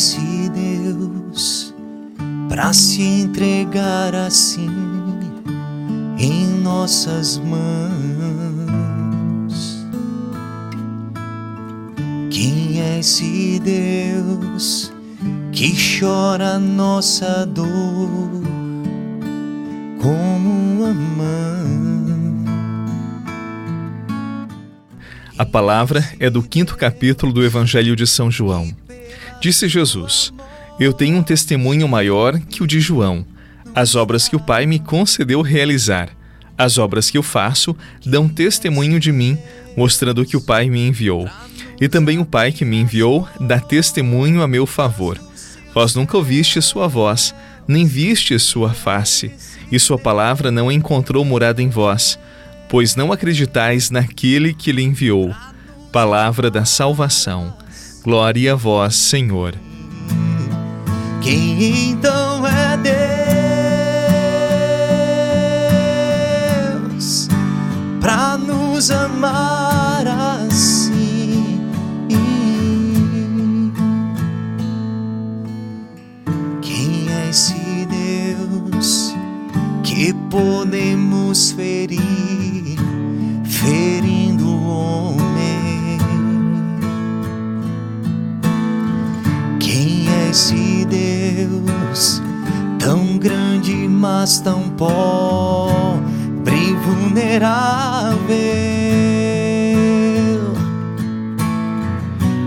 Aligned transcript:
esse 0.00 0.48
Deus 0.48 1.74
para 2.48 2.72
se 2.72 3.02
entregar 3.02 4.14
assim 4.14 4.70
em 6.18 6.46
nossas 6.62 7.36
mãos? 7.36 7.60
Quem 12.30 12.80
é 12.80 13.00
esse 13.00 13.60
Deus 13.60 14.90
que 15.52 15.74
chora 16.00 16.58
nossa 16.58 17.44
dor 17.44 18.30
como 20.00 20.48
uma 20.48 20.94
mãe? 20.94 22.40
A 25.36 25.44
palavra 25.44 26.02
é 26.18 26.30
do 26.30 26.42
quinto 26.42 26.74
capítulo 26.78 27.34
do 27.34 27.44
Evangelho 27.44 27.94
de 27.94 28.06
São 28.06 28.30
João. 28.30 28.79
Disse 29.40 29.68
Jesus: 29.68 30.32
Eu 30.78 30.92
tenho 30.92 31.16
um 31.16 31.22
testemunho 31.22 31.88
maior 31.88 32.38
que 32.38 32.62
o 32.62 32.66
de 32.66 32.78
João, 32.78 33.24
as 33.74 33.94
obras 33.94 34.28
que 34.28 34.36
o 34.36 34.40
Pai 34.40 34.66
me 34.66 34.78
concedeu 34.78 35.40
realizar. 35.40 36.10
As 36.58 36.76
obras 36.76 37.08
que 37.10 37.16
eu 37.16 37.22
faço 37.22 37.74
dão 38.04 38.28
testemunho 38.28 39.00
de 39.00 39.10
mim, 39.10 39.38
mostrando 39.74 40.26
que 40.26 40.36
o 40.36 40.42
Pai 40.42 40.68
me 40.68 40.86
enviou. 40.86 41.26
E 41.80 41.88
também 41.88 42.18
o 42.18 42.24
Pai 42.26 42.52
que 42.52 42.66
me 42.66 42.76
enviou 42.76 43.26
dá 43.40 43.58
testemunho 43.58 44.42
a 44.42 44.46
meu 44.46 44.66
favor. 44.66 45.18
Vós 45.72 45.94
nunca 45.94 46.18
ouviste 46.18 46.60
sua 46.60 46.86
voz, 46.86 47.34
nem 47.66 47.86
viste 47.86 48.38
sua 48.38 48.74
face, 48.74 49.32
e 49.72 49.78
sua 49.78 49.98
palavra 49.98 50.50
não 50.50 50.70
encontrou 50.70 51.24
morada 51.24 51.62
em 51.62 51.70
vós, 51.70 52.18
pois 52.68 52.94
não 52.94 53.10
acreditais 53.10 53.90
naquele 53.90 54.52
que 54.52 54.70
lhe 54.70 54.82
enviou. 54.82 55.34
Palavra 55.90 56.50
da 56.50 56.66
salvação. 56.66 57.56
Glória 58.02 58.54
a 58.54 58.56
vós, 58.56 58.94
Senhor. 58.94 59.54
Quem 61.20 61.90
então 61.90 62.46
é 62.46 62.78
Deus 66.96 67.28
para 68.00 68.38
nos 68.38 68.90
amar 68.90 70.06
assim? 70.06 71.60
Quem 76.62 77.06
é 77.10 77.28
esse 77.28 77.86
Deus 77.86 79.14
que 79.84 80.14
podemos 80.30 81.52
ferir, 81.52 82.59
esse 90.30 90.86
Deus 90.88 92.22
tão 92.78 93.18
grande, 93.18 93.74
mas 93.88 94.38
tão 94.38 94.68
pobre 94.70 96.54
e 96.54 96.72
vulnerável. 96.74 98.30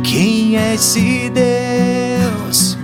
Quem 0.01 0.57
é 0.57 0.75
esse 0.75 1.29
Deus? 1.29 2.77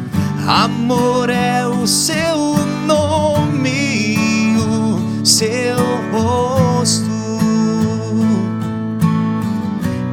Amor 0.45 1.30
é 1.30 1.66
o 1.66 1.88
seu 1.88 2.58
nome, 2.86 4.17
o 4.58 5.25
seu 5.25 5.77
rosto. 6.11 7.09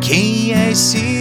Quem 0.00 0.52
é 0.52 0.70
que 0.70 1.15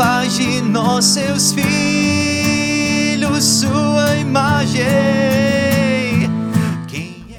faz 0.00 0.36
de 0.36 0.60
nós, 0.60 1.04
seus 1.06 1.52
filhos, 1.52 3.42
sua 3.42 4.14
imagem. 4.14 4.86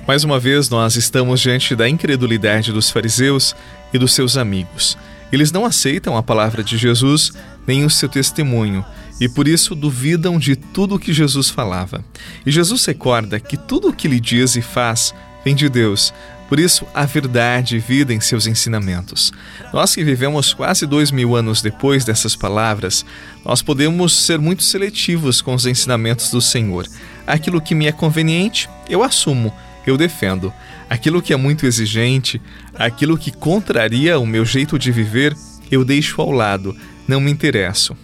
Mais 0.05 0.25
uma 0.25 0.37
vez, 0.37 0.69
nós 0.69 0.97
estamos 0.97 1.39
diante 1.39 1.73
da 1.73 1.87
incredulidade 1.87 2.73
dos 2.73 2.89
fariseus 2.89 3.55
e 3.93 3.97
dos 3.97 4.13
seus 4.13 4.35
amigos. 4.35 4.97
Eles 5.31 5.53
não 5.53 5.63
aceitam 5.63 6.17
a 6.17 6.23
palavra 6.23 6.61
de 6.61 6.77
Jesus 6.77 7.31
nem 7.65 7.85
o 7.85 7.89
seu 7.89 8.09
testemunho 8.09 8.83
e 9.21 9.29
por 9.29 9.47
isso 9.47 9.73
duvidam 9.73 10.37
de 10.37 10.57
tudo 10.57 10.95
o 10.95 10.99
que 10.99 11.13
Jesus 11.13 11.49
falava. 11.49 12.03
E 12.45 12.51
Jesus 12.51 12.83
recorda 12.83 13.39
que 13.39 13.55
tudo 13.55 13.87
o 13.87 13.93
que 13.93 14.05
ele 14.05 14.19
diz 14.19 14.57
e 14.57 14.61
faz 14.61 15.15
vem 15.45 15.55
de 15.55 15.69
Deus, 15.69 16.13
por 16.49 16.59
isso, 16.59 16.87
a 16.95 17.05
verdade 17.05 17.77
vida 17.77 18.11
em 18.11 18.19
seus 18.19 18.47
ensinamentos. 18.47 19.31
Nós 19.71 19.93
que 19.93 20.03
vivemos 20.03 20.51
quase 20.51 20.87
dois 20.87 21.11
mil 21.11 21.35
anos 21.35 21.61
depois 21.61 22.03
dessas 22.03 22.35
palavras, 22.35 23.05
nós 23.45 23.61
podemos 23.61 24.25
ser 24.25 24.39
muito 24.39 24.63
seletivos 24.63 25.43
com 25.43 25.53
os 25.53 25.67
ensinamentos 25.67 26.31
do 26.31 26.41
Senhor. 26.41 26.87
Aquilo 27.27 27.61
que 27.61 27.75
me 27.75 27.85
é 27.85 27.91
conveniente, 27.91 28.67
eu 28.89 29.03
assumo, 29.03 29.53
eu 29.85 29.95
defendo. 29.95 30.51
Aquilo 30.89 31.21
que 31.21 31.33
é 31.33 31.37
muito 31.37 31.67
exigente, 31.67 32.41
aquilo 32.73 33.15
que 33.15 33.31
contraria 33.31 34.17
o 34.17 34.25
meu 34.25 34.43
jeito 34.43 34.79
de 34.79 34.91
viver, 34.91 35.37
eu 35.69 35.85
deixo 35.85 36.19
ao 36.19 36.31
lado, 36.31 36.75
não 37.07 37.21
me 37.21 37.29
interesso. 37.29 37.95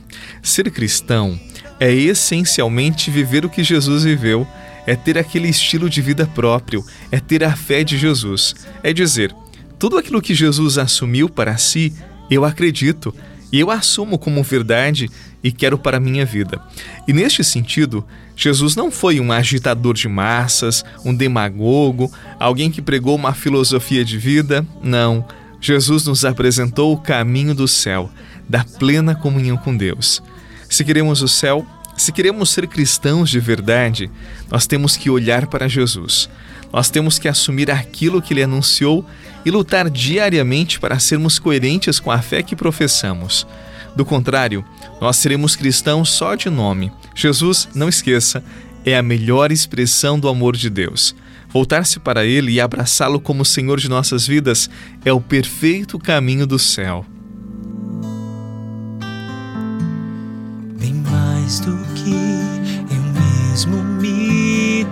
Ser 0.44 0.70
cristão 0.70 1.40
é 1.80 1.92
essencialmente 1.92 3.10
viver 3.10 3.44
o 3.44 3.50
que 3.50 3.64
Jesus 3.64 4.04
viveu 4.04 4.48
é 4.85 4.96
ter 4.96 5.18
aquele 5.18 5.47
estilo 5.47 5.90
de 5.90 6.01
vida 6.01 6.25
próprio, 6.28 6.84
é 7.12 7.19
ter 7.19 7.44
a 7.44 7.56
fé 7.56 7.84
de 7.84 7.97
Jesus. 7.97 8.56
É 8.84 8.94
dizer, 8.94 9.35
tudo 9.79 9.97
aquilo 9.97 10.22
que 10.22 10.34
Jesus 10.34 10.78
assumiu 10.78 11.29
para 11.29 11.57
si, 11.57 11.94
eu 12.29 12.46
acredito 12.46 13.13
e 13.51 13.59
eu 13.59 13.72
assumo 13.72 14.18
como 14.18 14.44
verdade 14.44 15.09
e 15.44 15.51
quero 15.51 15.78
para 15.78 15.97
a 15.97 16.00
minha 16.00 16.25
vida. 16.25 16.59
E 17.07 17.13
neste 17.13 17.44
sentido, 17.44 18.06
Jesus 18.35 18.75
não 18.75 18.91
foi 18.91 19.19
um 19.19 19.31
agitador 19.31 19.94
de 19.94 20.07
massas, 20.07 20.84
um 21.06 21.13
demagogo, 21.13 22.12
alguém 22.40 22.72
que 22.72 22.81
pregou 22.81 23.16
uma 23.16 23.34
filosofia 23.34 24.03
de 24.03 24.17
vida. 24.17 24.66
Não. 24.84 25.25
Jesus 25.62 26.06
nos 26.06 26.25
apresentou 26.25 26.94
o 26.94 26.97
caminho 26.97 27.56
do 27.56 27.67
céu, 27.67 28.12
da 28.47 28.63
plena 28.63 29.16
comunhão 29.16 29.56
com 29.57 29.75
Deus. 29.75 30.22
Se 30.69 30.84
queremos 30.84 31.22
o 31.22 31.28
céu, 31.28 31.66
se 31.98 32.12
queremos 32.12 32.50
ser 32.50 32.68
cristãos 32.68 33.30
de 33.30 33.40
verdade, 33.40 34.12
nós 34.50 34.68
temos 34.68 34.98
que 34.98 35.10
olhar 35.10 35.48
para 35.48 35.68
Jesus. 35.68 36.30
Nós 36.72 36.90
temos 36.90 37.18
que 37.18 37.28
assumir 37.28 37.72
aquilo 37.72 38.22
que 38.22 38.34
ele 38.34 38.44
anunciou 38.44 39.06
e 39.46 39.52
lutar 39.52 39.90
diariamente 39.90 40.80
para 40.80 41.00
sermos 41.00 41.40
coerentes 41.40 42.00
com 42.00 42.12
a 42.12 42.22
fé 42.22 42.44
que 42.44 42.56
professamos. 42.56 43.48
Do 43.96 44.04
contrário, 44.04 44.66
nós 45.00 45.16
seremos 45.16 45.56
cristãos 45.56 46.10
só 46.10 46.36
de 46.36 46.50
nome. 46.50 46.92
Jesus, 47.16 47.70
não 47.74 47.88
esqueça, 47.88 48.44
é 48.84 48.98
a 48.98 49.02
melhor 49.02 49.52
expressão 49.52 50.20
do 50.20 50.28
amor 50.28 50.58
de 50.58 50.70
Deus. 50.70 51.16
Voltar-se 51.48 52.00
para 52.00 52.26
Ele 52.26 52.52
e 52.52 52.60
abraçá-lo 52.60 53.22
como 53.22 53.46
Senhor 53.46 53.80
de 53.80 53.88
nossas 53.88 54.28
vidas 54.28 54.70
é 55.06 55.14
o 55.14 55.22
perfeito 55.22 55.98
caminho 55.98 56.46
do 56.46 56.60
céu. 56.60 57.06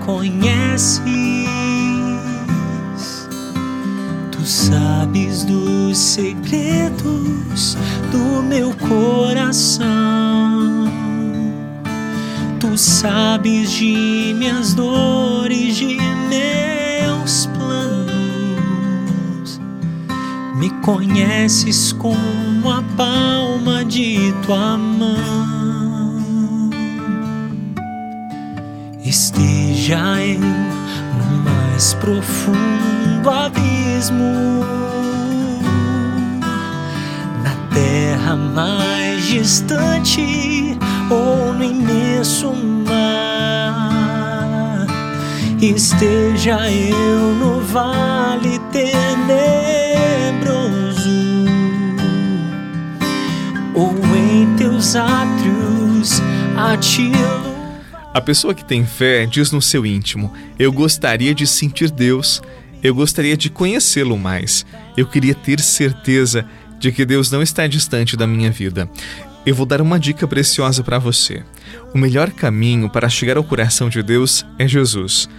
Conheces. 0.06 1.02
Tu 4.31 4.46
sabes 4.46 5.44
dos 5.44 5.97
segredos 5.97 7.78
do 8.12 8.44
meu 8.44 8.74
coração. 8.75 9.88
Tu 12.59 12.78
sabes 12.78 13.72
de 13.72 14.34
minhas 14.38 14.74
dores, 14.74 15.78
de 15.78 15.97
meus 16.30 17.46
planos. 17.47 18.12
Me 20.56 20.70
conheces 20.81 21.94
como 21.94 22.70
a 22.70 22.84
palma 22.97 23.85
de 23.85 24.34
tua 24.46 24.78
mão. 24.78 25.62
Esteja 29.84 30.24
eu 30.24 30.40
no 30.40 31.44
mais 31.44 31.94
profundo 31.96 33.30
abismo, 33.30 34.64
na 37.44 37.53
terra 37.74 38.38
mais 38.38 39.26
distante 39.26 40.80
ou 41.09 41.53
no 41.53 41.66
imenso 41.66 42.53
mar, 42.88 43.68
esteja 45.62 46.72
eu 46.72 47.35
no 47.35 47.59
vale 47.59 48.59
tenebroso 48.72 49.03
ou 53.74 53.94
em 54.16 54.56
teus 54.56 54.96
átrios 54.96 56.22
a 56.56 56.78
a 58.13 58.21
pessoa 58.21 58.53
que 58.53 58.63
tem 58.63 58.85
fé 58.85 59.25
diz 59.25 59.51
no 59.51 59.61
seu 59.61 59.85
íntimo: 59.85 60.31
Eu 60.59 60.71
gostaria 60.71 61.33
de 61.33 61.47
sentir 61.47 61.89
Deus, 61.89 62.41
eu 62.83 62.93
gostaria 62.93 63.35
de 63.35 63.49
conhecê-lo 63.49 64.17
mais, 64.17 64.65
eu 64.95 65.07
queria 65.07 65.33
ter 65.33 65.59
certeza 65.59 66.45
de 66.79 66.91
que 66.91 67.05
Deus 67.05 67.31
não 67.31 67.41
está 67.41 67.65
distante 67.65 68.15
da 68.15 68.27
minha 68.27 68.51
vida. 68.51 68.89
eu 69.45 69.55
vou 69.55 69.65
dar 69.65 69.81
uma 69.81 69.99
dica 69.99 70.27
preciosa 70.27 70.83
para 70.83 70.99
você. 70.99 71.43
O 71.93 71.97
melhor 71.97 72.29
caminho 72.31 72.89
para 72.89 73.09
chegar 73.09 73.35
ao 73.37 73.43
coração 73.43 73.89
de 73.89 74.03
Deus 74.03 74.45
é 74.59 74.67
Jesus. 74.67 75.29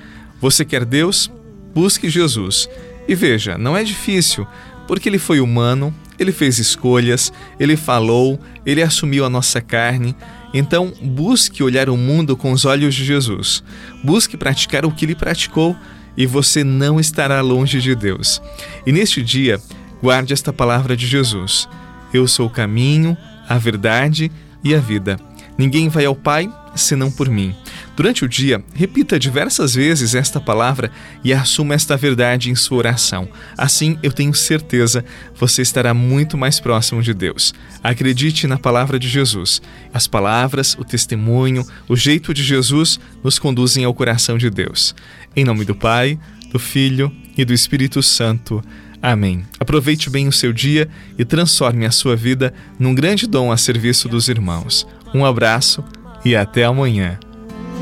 Você 0.40 0.64
quer 0.64 0.84
Deus? 0.84 1.30
Busque 1.74 2.10
Jesus. 2.10 2.68
E 3.06 3.14
veja, 3.14 3.56
não 3.56 3.76
é 3.76 3.84
difícil, 3.84 4.46
porque 4.86 5.08
ele 5.08 5.18
foi 5.18 5.40
humano, 5.40 5.94
ele 6.18 6.32
fez 6.32 6.58
escolhas, 6.58 7.32
ele 7.58 7.76
falou, 7.76 8.38
ele 8.64 8.82
assumiu 8.82 9.24
a 9.24 9.30
nossa 9.30 9.60
carne. 9.60 10.14
Então, 10.54 10.92
busque 11.02 11.64
olhar 11.64 11.90
o 11.90 11.96
mundo 11.96 12.36
com 12.36 12.52
os 12.52 12.64
olhos 12.64 12.94
de 12.94 13.04
Jesus. 13.04 13.62
Busque 14.04 14.36
praticar 14.36 14.86
o 14.86 14.92
que 14.92 15.04
ele 15.04 15.16
praticou 15.16 15.76
e 16.16 16.26
você 16.26 16.62
não 16.62 17.00
estará 17.00 17.40
longe 17.40 17.80
de 17.80 17.92
Deus. 17.96 18.40
E 18.86 18.92
neste 18.92 19.20
dia, 19.20 19.60
guarde 20.00 20.32
esta 20.32 20.52
palavra 20.52 20.96
de 20.96 21.08
Jesus: 21.08 21.68
Eu 22.12 22.28
sou 22.28 22.46
o 22.46 22.50
caminho, 22.50 23.16
a 23.48 23.58
verdade 23.58 24.30
e 24.62 24.72
a 24.74 24.78
vida. 24.78 25.18
Ninguém 25.58 25.88
vai 25.88 26.04
ao 26.04 26.14
Pai 26.14 26.48
senão 26.74 27.10
por 27.10 27.28
mim. 27.28 27.54
Durante 27.96 28.24
o 28.24 28.28
dia, 28.28 28.62
repita 28.74 29.18
diversas 29.18 29.74
vezes 29.74 30.14
esta 30.14 30.40
palavra 30.40 30.90
e 31.22 31.32
assuma 31.32 31.74
esta 31.74 31.96
verdade 31.96 32.50
em 32.50 32.54
sua 32.54 32.78
oração. 32.78 33.28
Assim, 33.56 33.98
eu 34.02 34.12
tenho 34.12 34.34
certeza, 34.34 35.04
você 35.38 35.62
estará 35.62 35.94
muito 35.94 36.36
mais 36.36 36.58
próximo 36.58 37.02
de 37.02 37.14
Deus. 37.14 37.54
Acredite 37.82 38.46
na 38.46 38.58
palavra 38.58 38.98
de 38.98 39.08
Jesus. 39.08 39.62
As 39.92 40.06
palavras, 40.06 40.74
o 40.78 40.84
testemunho, 40.84 41.64
o 41.88 41.96
jeito 41.96 42.34
de 42.34 42.42
Jesus 42.42 42.98
nos 43.22 43.38
conduzem 43.38 43.84
ao 43.84 43.94
coração 43.94 44.36
de 44.36 44.50
Deus. 44.50 44.94
Em 45.36 45.44
nome 45.44 45.64
do 45.64 45.74
Pai, 45.74 46.18
do 46.50 46.58
Filho 46.58 47.12
e 47.36 47.44
do 47.44 47.52
Espírito 47.52 48.02
Santo. 48.02 48.62
Amém. 49.02 49.44
Aproveite 49.60 50.08
bem 50.08 50.28
o 50.28 50.32
seu 50.32 50.50
dia 50.50 50.88
e 51.18 51.26
transforme 51.26 51.84
a 51.84 51.90
sua 51.90 52.16
vida 52.16 52.54
num 52.78 52.94
grande 52.94 53.26
dom 53.26 53.52
a 53.52 53.56
serviço 53.56 54.08
dos 54.08 54.28
irmãos. 54.28 54.86
Um 55.12 55.26
abraço 55.26 55.84
e 56.24 56.34
até 56.34 56.64
amanhã. 56.64 57.18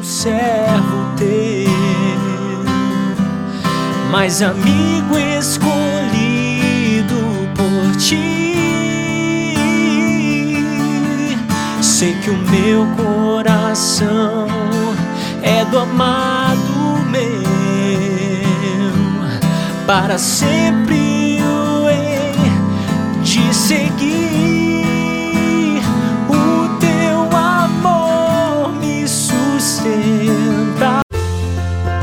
servo 0.02 1.14
teu, 1.16 1.70
mas 4.10 4.42
amigo 4.42 5.16
escolhido 5.38 7.14
por 7.54 7.96
ti. 7.96 8.42
Sei 11.80 12.14
que 12.16 12.30
o 12.30 12.36
meu 12.36 12.84
coração 12.96 14.48
é 15.40 15.64
do 15.66 15.78
amado 15.78 16.98
meu, 17.08 17.42
para 19.86 20.18
sempre 20.18 21.38
eu 21.38 21.88
hei 21.88 22.34
de 23.22 23.54
seguir. 23.54 24.41